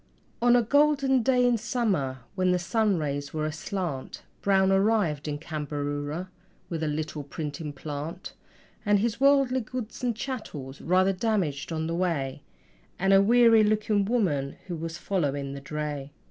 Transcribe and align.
On 0.41 0.55
a 0.55 0.63
golden 0.63 1.21
day 1.21 1.45
in 1.47 1.59
summer, 1.59 2.21
when 2.33 2.49
the 2.51 2.57
sunrays 2.57 3.35
were 3.35 3.45
aslant, 3.45 4.23
Brown 4.41 4.71
arrived 4.71 5.27
in 5.27 5.37
Cambaroora 5.37 6.27
with 6.69 6.81
a 6.81 6.87
little 6.87 7.21
printing 7.21 7.71
plant 7.71 8.33
And 8.83 8.97
his 8.97 9.19
worldly 9.21 9.59
goods 9.61 10.01
and 10.03 10.15
chattels 10.15 10.81
rather 10.81 11.13
damaged 11.13 11.71
on 11.71 11.85
the 11.85 11.93
way 11.93 12.41
And 12.97 13.13
a 13.13 13.21
weary 13.21 13.63
looking 13.63 14.03
woman 14.05 14.57
who 14.65 14.75
was 14.75 14.97
following 14.97 15.53
the 15.53 15.61
dray. 15.61 16.09